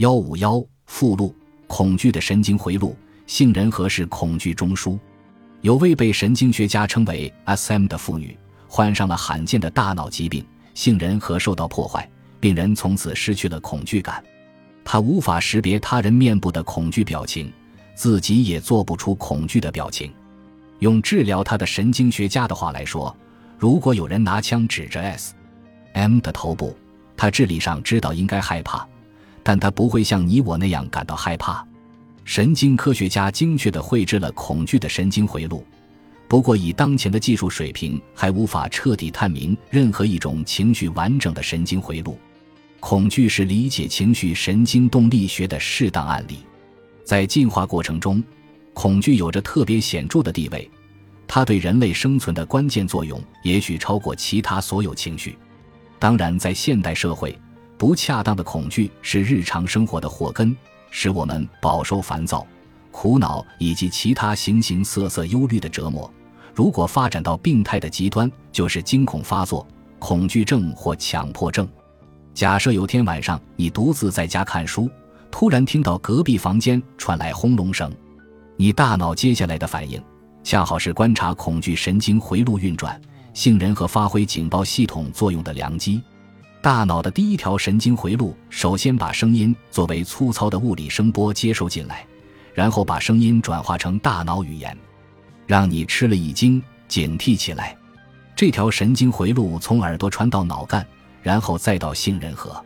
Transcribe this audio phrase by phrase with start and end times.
[0.00, 1.34] 幺五幺附录：
[1.66, 4.98] 恐惧的神经回路，杏仁核是恐惧中枢。
[5.60, 8.34] 有位被神经学家称为 “S.M.” 的妇女，
[8.66, 10.42] 患上了罕见的大脑疾病，
[10.72, 12.08] 杏仁核受到破坏，
[12.40, 14.24] 病人从此失去了恐惧感。
[14.86, 17.52] 她无法识别他人面部的恐惧表情，
[17.94, 20.10] 自己也做不出恐惧的表情。
[20.78, 23.14] 用治疗他的神经学家的话来说，
[23.58, 26.20] 如果有人拿枪指着 S.M.
[26.20, 26.74] 的头部，
[27.18, 28.88] 他智力上知道应该害怕，
[29.42, 31.66] 但他不会像你我那样感到害怕。
[32.24, 35.64] 神经科学家精确地绘制了恐惧的神经回路，
[36.28, 42.18] 不过以当前的技术水平，还无法彻底探明任何一种情绪完整的神经回路。
[42.78, 46.38] 恐惧是理解情绪神经动力学的适当案例。
[47.04, 48.22] 在进化过程中，
[48.72, 50.70] 恐惧有着特别显著的地位，
[51.26, 55.36] 它对人类生存的关键作用也许超过其他所有情绪。
[55.98, 57.36] 当然，在现代社会，
[57.80, 60.54] 不恰当的恐惧是日常生活的祸根。
[60.90, 62.46] 使我们饱受烦躁、
[62.90, 66.12] 苦恼以及其他形形色色忧虑的折磨。
[66.54, 69.66] 如果发展到病态的极端，就是惊恐发作、
[69.98, 71.66] 恐惧症或强迫症。
[72.34, 74.90] 假设有天晚上你独自在家看书，
[75.30, 77.90] 突然听到隔壁房间传来轰隆声，
[78.56, 79.98] 你大脑接下来的反应，
[80.44, 83.00] 恰好是观察恐惧神经回路运转、
[83.32, 86.02] 杏仁核发挥警报系统作用的良机。
[86.62, 92.06] 大脑的第一条神经回路首先把声音作为粗糙的物理声波接收进来，
[92.52, 94.76] 然后把声音转化成大脑语言，
[95.46, 97.74] 让你吃了一惊，警惕起来。
[98.36, 100.86] 这条神经回路从耳朵传到脑干，
[101.22, 102.62] 然后再到杏仁核，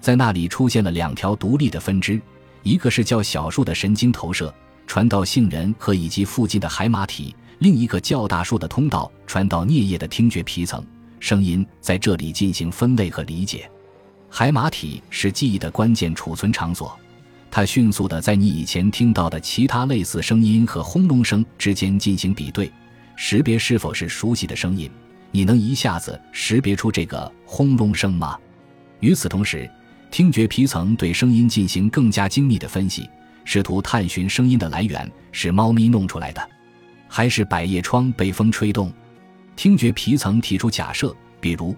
[0.00, 2.18] 在那里出现了两条独立的分支，
[2.62, 4.52] 一个是较小数的神经投射
[4.86, 10.82] 传到杏仁核以及附近的海马体，另一个较大数的通道传到颞叶的听觉皮层。
[11.18, 13.70] 声音在这里进行分类和理解，
[14.28, 16.98] 海马体是记忆的关键储存场所，
[17.50, 22.70] 它迅速地在你以前听到的其他类似声音和轰隆声之间进行比对，
[23.16, 24.90] 识别是否是熟悉的声音。
[25.30, 28.38] 你能一下子识别出这个轰隆声吗？
[29.00, 29.68] 与此同时，
[30.10, 33.08] 听觉皮层对声音进行更加精密的分析，
[33.44, 36.48] 试图探寻声音的来源是猫咪弄出来的，
[37.08, 38.92] 还是百叶窗被风吹动。
[39.56, 41.74] 听觉皮层提出假设，比如，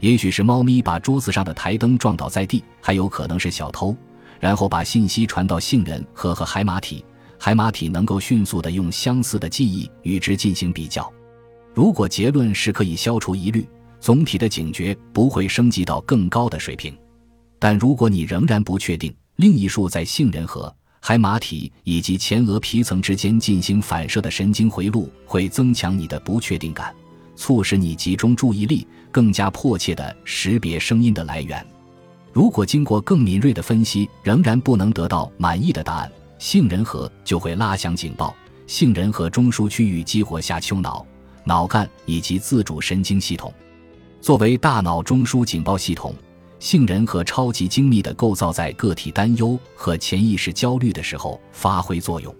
[0.00, 3.96] 也许是猫咪把桌子上的台灯撞倒在地，还有可能是小偷。
[4.38, 7.04] 然后把信息传到杏仁核和海马体，
[7.38, 11.08] 海马体能够迅速地用相似的记忆与之进行比较。
[11.72, 13.64] 如果结论是可以消除疑虑，
[14.00, 16.92] 总体的警觉不会升级到更高的水平。
[17.60, 26.92] 但如果你仍然不确定，另一束在杏仁核、海马体以及前额皮层之间进行反射的神经回路会增强你的不确定感。
[27.34, 31.64] 促使你集中注意力，更加迫切地识别声音的来源。
[32.32, 38.34] 如果经过更敏锐的分析仍然不能得到满意的答案，杏仁核就会拉响警报。
[38.66, 41.04] 杏仁核中枢区域激活下丘脑、
[41.44, 43.52] 脑干以及自主神经系统，
[44.20, 46.14] 作为大脑中枢警报系统，
[46.58, 52.34] 杏仁核超级精密地构造在个体担忧和潜意识焦虑的时候发挥作用。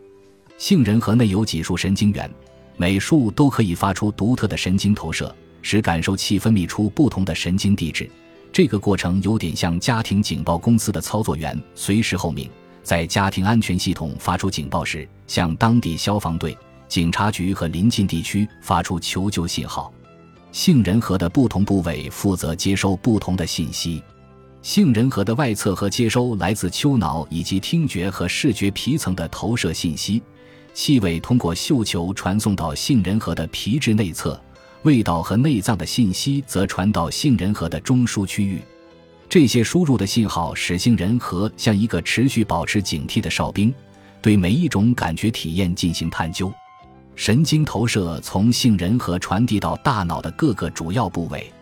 [0.57, 2.31] 杏仁核内有几束神经元。
[2.77, 8.11] 每束都可以发出独特的神经投射，使感受器分泌出不同的神经递质。
[8.53, 12.51] 这个过程有点像家庭警报公司的操作员随时候命，
[12.83, 16.57] 在家庭安全系统发出警报时，向当地消防队、
[16.89, 19.93] 警察局和邻近地区发出求救信号。
[20.51, 24.03] 杏仁核的不同部位负责接收不同的信息。
[24.61, 30.23] 杏仁核的外侧和接收来自丘脑以及听觉和视觉皮层的投射信息。
[30.75, 34.41] 气味通过嗅球传送到杏仁核的皮质内侧，
[34.83, 38.61] 味道和内脏的信息则传到杏仁核的中枢区域。
[39.29, 43.73] 这些输入的信号使杏仁核像一个持续保持警惕的哨兵，
[44.21, 46.53] 对每一种感觉体验进行探究。
[47.15, 51.53] 神经投射从杏仁核传递到大脑的各个主要部位，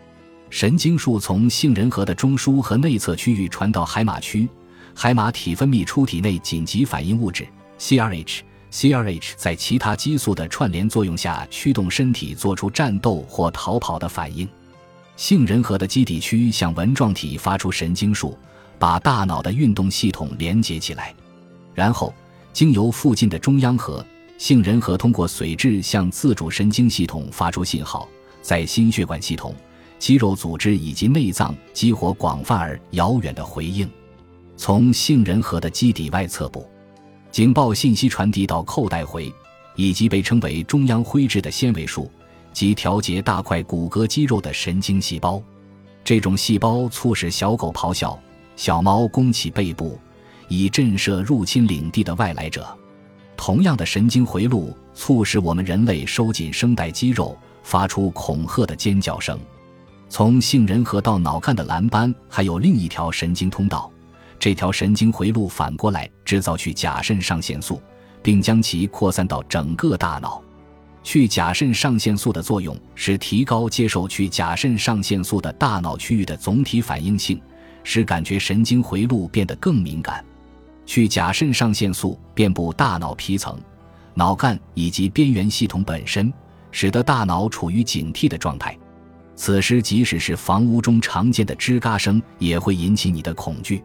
[0.48, 4.48] 神经束从杏仁核的中枢和内侧区域传到海马区，
[4.94, 7.46] 海马体分泌出体内紧急反应物质
[7.78, 8.40] （CRH）。
[8.72, 14.48] CRH 在其他激素的串联作用下，驱动身体做出战斗或逃跑的反应。
[15.16, 18.38] 杏仁核的基底区向纹状体发出神经束，
[18.78, 21.14] 把大脑的运动系统连接起来。
[21.74, 22.14] 然后，
[22.52, 24.04] 经由附近的中央核，
[24.38, 28.08] 杏仁核通过髓质向自主神经系统发出信号，
[28.40, 29.54] 在心血管系统、
[29.98, 33.90] 肌肉组织以及内脏激活广泛而遥远的回应。
[34.56, 36.66] 从杏仁核的基底外侧部。
[37.30, 39.32] 警报信息传递到扣带回，
[39.76, 42.10] 以及被称为中央灰质的纤维束
[42.52, 45.40] 及调节大块骨骼肌肉的神经细胞。
[46.02, 48.18] 这种细胞促使小狗咆哮，
[48.56, 49.98] 小猫弓起背部，
[50.48, 52.66] 以震慑入侵领地的外来者。
[53.36, 59.38] 同样的神经回路促使我们人类收紧声带肌肉，发出恐吓的尖叫声。
[60.08, 63.89] 从杏仁核到脑干的蓝斑还有另一条神经通道，
[64.40, 67.80] 这条神经回路反过来制造去甲肾上腺素，
[68.22, 70.42] 并将其扩散到整个大脑。
[71.02, 77.40] 去甲肾上腺素的作用是提高接受去甲肾上腺素的大脑区域的总体反应性，
[77.84, 80.24] 使感觉神经回路变得更敏感。
[80.86, 83.58] 去甲肾上腺素遍布大脑皮层、
[84.14, 86.32] 脑干以及边缘系统本身，
[86.72, 88.76] 使得大脑处于警惕的状态。
[89.36, 93.82] 此时，即使是房屋中常见的吱嘎声，也会引起你的恐惧。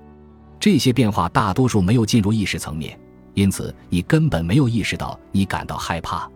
[0.60, 3.00] 这些变化大多数没有进入意识层面，
[3.34, 6.30] 因此你根本没有意识到你感到害怕。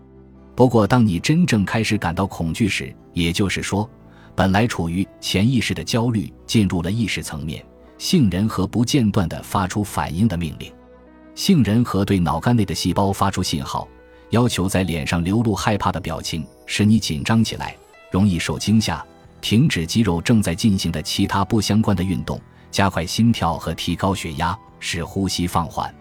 [0.56, 3.89] 不过，当你真正开始感到恐惧时，也就是说，
[4.36, 7.66] 本来处于潜意识的焦虑进入了意识层面，
[7.98, 10.71] 杏仁核不间断地发出反应的命令。
[11.33, 13.88] 杏仁核对脑干内的细胞发出信号，
[14.31, 17.75] 要求在脸上流露害怕的表情，使你紧张起来，
[18.12, 19.01] 容易受惊吓，
[19.39, 22.38] 停止肌肉正在进行的其他不相关的运动，
[22.71, 25.94] 加快心跳和提高血压，使呼吸放缓。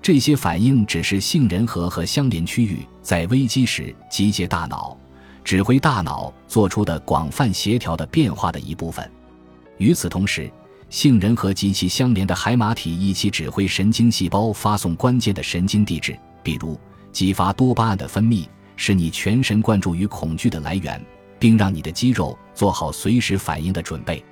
[0.00, 4.96] 这些反应只是杏仁核和相连区域在危机时集结大脑、
[5.44, 9.08] 指挥大脑做出的广泛协调的变化的一部分。
[9.78, 10.50] 与此同时，
[10.90, 16.78] 杏仁核及其相连的海马体一起指挥神经细胞发送关键的神经递质，比如
[17.12, 21.00] 激发多巴胺的分泌，使你全神贯注于恐惧的来源，
[21.38, 24.22] 并让你的肌肉做好随时反应的准备。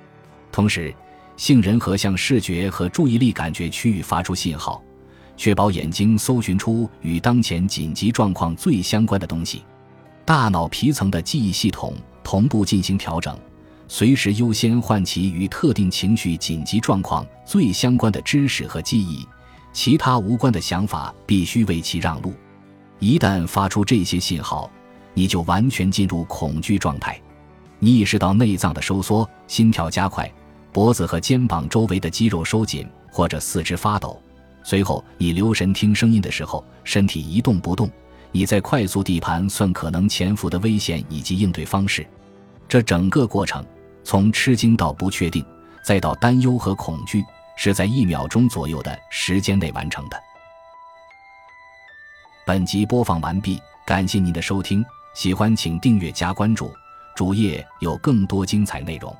[0.51, 0.93] 同时，
[1.41, 4.79] 杏仁核向视觉和注意力感觉区域发出信号。
[5.35, 9.63] 确保眼睛搜寻出与当前紧急状况最相关的东西，
[10.23, 13.35] 大脑皮层的记忆系统同步进行调整，
[13.87, 19.27] 随时优先唤起与特定情绪紧急状况最相关的知识和记忆，
[19.73, 22.35] 其他无关的想法必须为其让路。
[22.99, 24.69] 一旦发出这些信号，
[25.15, 27.19] 你就完全进入恐惧状态。
[27.79, 30.31] 你意识到内脏的收缩、心跳加快、
[30.71, 34.21] 脖子和肩膀周围的肌肉收紧或者四肢发抖。
[34.63, 37.89] 随后，你留神听声音的时候，身体一动不动。
[38.31, 42.07] 你在快速地盘算可能潜伏的危险以及应对方式。
[42.69, 43.65] 这整个过程，
[44.03, 45.43] 从吃惊到不确定，
[45.83, 47.23] 再到担忧和恐惧，
[47.57, 50.17] 是在一秒钟左右的时间内完成的。
[52.45, 54.85] 本集播放完毕，感谢您的收听。
[55.13, 56.71] 喜欢请订阅加关注，
[57.15, 59.13] 主页有更多精彩内容。